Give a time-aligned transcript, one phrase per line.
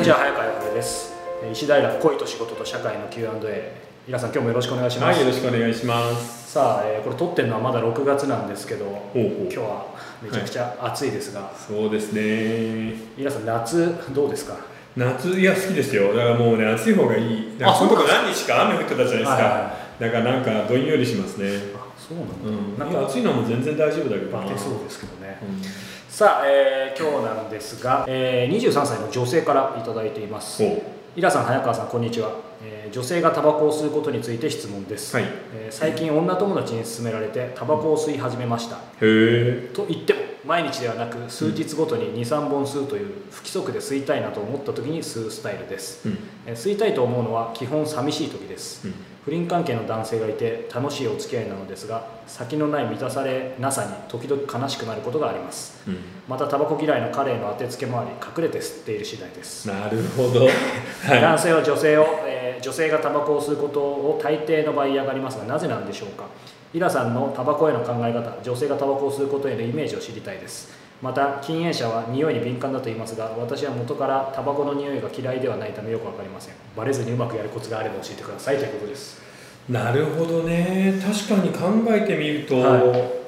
[0.00, 1.12] にちは早川洋平です
[1.42, 3.72] えー石平恋と仕事と社会の Q&A
[4.06, 6.52] 皆さん今日もよろしくお願いします、はい、よろしくお願いします。
[6.52, 12.94] さあ、えーこれ撮ってるのはまだ6月なんですけど今日はめちゃくちゃ暑いですが、そうですね。
[13.16, 14.56] 皆さん夏どうですか？
[14.96, 16.08] 夏いや好きですよ。
[16.14, 17.56] だからもうね暑い方がいい。
[17.62, 19.74] あそうなんこのとこ何日か雨降ってたじゃないですか。
[20.00, 21.72] だからなんかどんよりしますね。
[21.76, 22.78] あそうなんだ、うん。
[22.78, 24.58] なんか暑いのも全然大丈夫だけどな。
[24.58, 25.62] そうですけどね、うん。
[26.08, 30.82] さあ、えー今日なんですが、えー23歳の女性からいただいていますほ
[31.16, 38.78] イラさん早川さんこんにちは、えー女性がタバコを吸うことについて質問です、はいえー最近女友達に勧められてタバコを吸い始めましたう。
[38.78, 39.70] へえ。
[39.72, 46.18] と言っても毎日ではなく数日ごとに23本吸うという不規則で吸いたいなと思った時に吸うスタイルです、うん。
[46.46, 48.94] えー吸いたいと思うのは基本寂しい時ですうん。
[49.24, 55.98] 不倫関係の男性がいて楽しいお付き合いなのですが先のない満たされなさに時々悲しくなることがありますうん。
[56.28, 60.46] またタバコ嫌いの彼への当てつけもあり隠れて吸っている次第ですなるほど。
[61.06, 66.24] は男性は女性を、えー女性がタバコを吸うことを大抵の場合嫌がりますがなぜなんでしょうか？
[66.72, 79.30] イラさんのタバコへの考え方女性がタバコを吸うことへのイメージを知りたいですまた禁煙者は匂いに敏感だと言いますが私は元からタバコの匂いが嫌いではないためよく分かりませんバレずにうまくやるコツがあれば教えてくださいということです
[79.68, 79.72] い。
[79.72, 81.00] なるほどね。
[81.00, 82.56] 確かに考えてみると。
[82.56, 83.20] は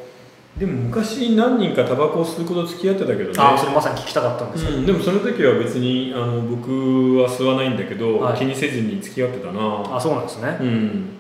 [0.59, 3.35] でも昔何人かタバコを吸うこと付き合ってたけどね。
[3.39, 11.19] ああそれまさに聞きたかったんですけど、うん、でもその時は別にあの僕は吸わないんだけど、はい気にせずに付き合ってたなあそうなんですね、うん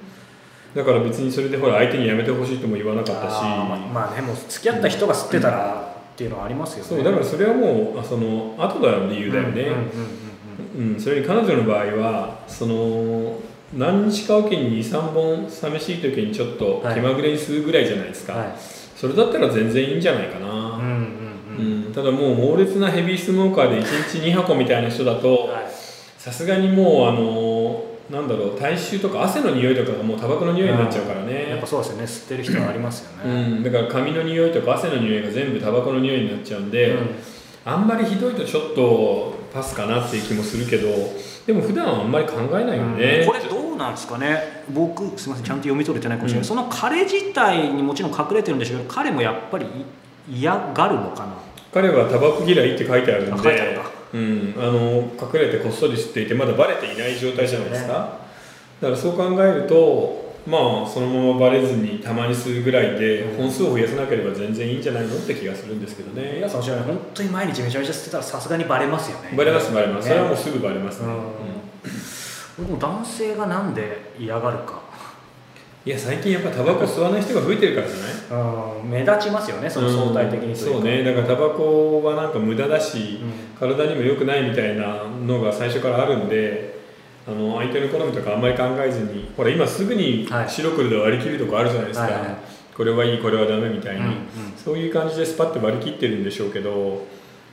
[0.75, 6.85] だから別にそれでほら相手にやめてほしいとも言わなかったし、まあまあねもう付き合った人が吸ってたらっていうのはありますよね。
[6.85, 9.63] そうだからそれはもうあその後の理由だよね、
[10.77, 13.39] うんそれに彼女の場合はその
[13.75, 18.55] 何日かおきに23本寂しい時にちょっとはい気まぐれに吸うぐらいじゃないですか、はい。
[18.97, 20.81] それだったら全然いいんじゃないかな、
[21.95, 25.65] ただもう猛烈なヘビースモーカーで1日2箱みたいな人だとはい。
[26.23, 32.05] さすがにもうあのなんだろう体臭とか汗の匂いとかがもうタバコの匂いになっちゃうからやっねぱそうですよね。
[32.05, 37.11] 吸ってる人はありますようね、ん、だから髪の匂いとか汗の匂いが全部タバコの匂いになっちゃうんで、うん。
[37.65, 40.89] あんまりひどいとちょっとパスかなっていう気もするけど
[41.47, 44.65] でも普段はあんまり考えないよね、これどうなんですかね。
[44.71, 46.45] 僕すみませんちゃんと読み取れてないかもしれない、うん。
[46.49, 49.67] その彼自体にもちろん隠れてるんでしょうけど彼もやっぱり
[50.29, 51.35] 嫌がるのかな。
[51.73, 58.19] 彼はタバコ嫌いって書いてあるんあ書いてあるでかうん、あの隠れてこっそり吸っていてまだバレていない状態じゃないですか、
[58.81, 63.37] だからそう考えるとまあそのままバレずにたまに吸うぐらいでうん。
[63.45, 66.33] 本数を増やさなければ全然いいんじゃないのって気がするんですけどね。
[66.35, 66.61] 皆さん。
[66.61, 69.37] おっしゃるように本当に毎日めちゃめちゃ吸ってたらさすがにバレますよね。
[69.37, 71.15] バレますバレます、ねそれはもうすぐバレますね、うん。
[71.15, 72.67] うん。
[72.67, 74.82] でも男性がなんで嫌がるか
[75.85, 77.97] いや最近やっぱタバコ吸わない人が増えてるからじゃ
[78.37, 78.83] ない？
[78.83, 80.71] うん目立ちますよねその相対的にといか。
[80.75, 81.03] そうね。
[81.03, 83.33] だからタバコはなんか無駄だし、うん。
[83.59, 86.79] 体にも良くないみたいなのが最初からあるんで
[87.27, 90.49] あの相手の好みとかあんまり考えずにほら今すぐにはい。
[90.49, 92.37] 白黒で割り切るとこあるじゃないですか、はいはい
[92.75, 94.15] これはいいこれはダメみたいに、うんうん
[94.57, 96.97] そういう感じでスパッて割り切ってるんでしょうけどや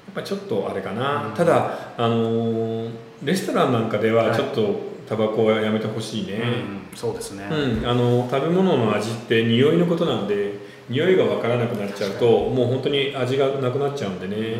[0.09, 1.33] っぱちょっとあれかな、うん。
[1.33, 2.91] ただあのー
[3.23, 4.35] レストランなんかでははい。
[4.35, 10.53] ちょっとタバコはやめてほしいね、うんそうですね、うん、あの食べ物の味って匂いのことなんで
[10.89, 14.57] 匂いが分からなくなっちゃうともう本当に味がなくなっちゃうんでね、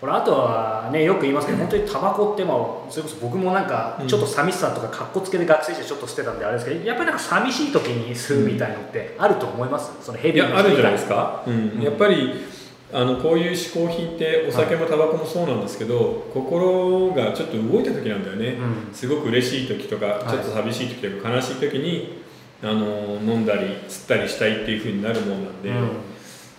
[0.00, 4.08] これあとはねよく言いますけど本当にタバコってまあそれこそ僕もなんかうん。
[4.08, 9.92] ちょっと寂しさとかかっこつけで学生時代ちょっとしてたんであれですけどやっぱりなんか寂しい時に吸うみたいのってあると思います？
[10.02, 11.44] そのヘいビーやあるんじゃないですか？
[11.46, 11.80] うん。
[11.80, 12.46] やっぱり
[12.92, 18.58] あのこういう嗜好品ってお酒もタバコもそうなんですけど、心がちょっと動いた時なんだよね、
[18.88, 18.94] うん。
[18.94, 20.30] すごく嬉しい時とかい。
[20.30, 22.22] ちょっと寂しい時とか悲しい時に
[22.62, 25.72] あの飲んだり吸ったりしたいっていう風になるもんなんで、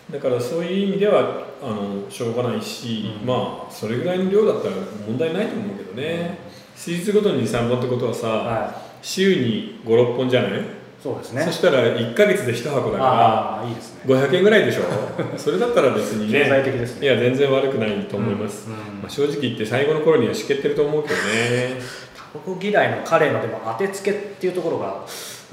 [0.10, 3.28] だからそういう意味ではあのしょうがないし、うん。
[3.28, 4.76] まあそれぐらいの量だったら
[5.08, 6.38] 問題ないと思うけどね。
[6.84, 10.81] 手術ごとに23本ってことはさ、は週に56本じゃない、い？
[11.02, 11.44] そうですね。
[11.44, 14.02] そしたら1ヶ月で1箱だかああいいですね。
[14.08, 14.84] ら500円ぐらいでしょ？
[15.38, 17.08] それだったら別に経済ね的ですね。
[17.08, 18.80] いや全然悪くないと思います、うんうん。
[19.02, 21.82] まあ、正直言って最後の頃にはしけってると思うけどね。
[22.16, 25.04] タバコ嫌いの彼のでも当てつけっていうところが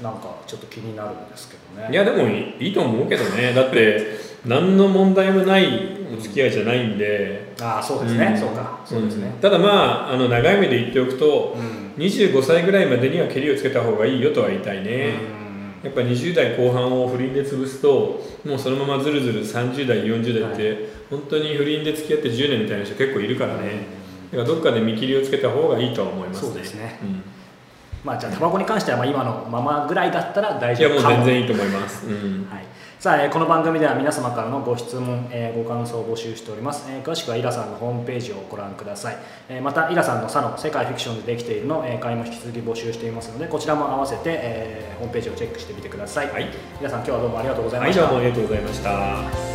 [0.01, 1.89] なんかちょっと気になるんですけどね。
[1.91, 3.53] いやでもいいいいと思うけどね。
[3.53, 8.37] だって何の問題もないお付き合いじゃないんで、ああそうですね、ん。
[8.37, 8.79] そうか。
[8.85, 9.29] そうですね。
[9.29, 9.33] ん。
[9.33, 15.15] ただまああの長い目で言っておくとうん、25歳ぐらいまでにはケリをつけた方がいいよとは言いたいね、
[15.83, 15.89] うん。
[15.89, 23.87] やっぱ20代後半を不倫で潰すともうそのままずるずる30代40代って、本当に不倫で付き合って10年みたいな人結構いるからね、
[24.31, 26.47] だからどっかで見切りをつけた方がいいとは思いますね。
[26.47, 26.99] そうですね。
[27.03, 27.38] うん
[28.03, 31.15] まあじゃあタバコに関してはまあ今のままぐらいだったら大いやもう丈夫かも。
[31.17, 32.47] 全然いいと思います、うん。
[32.49, 32.65] はい、
[32.99, 39.17] さあ、えーこの番組では皆様からのご質問、えーご感想を募集しております、えー詳しくはイラさんのホームページをご覧ください、
[39.49, 46.47] えーまたイラさんの「サの世界フィクションでできている」の、えー会も引き続き募集していますのでこちらも合わせて、えーホームページをチェックしてみてください、はい、
[46.79, 49.48] 皆さん今日はどうもありがとうございはい、ました、どうもありがとうございました